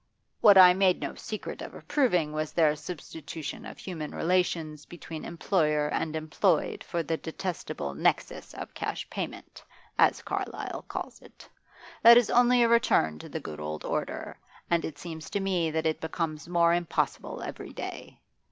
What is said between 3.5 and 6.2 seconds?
of human relations between employer and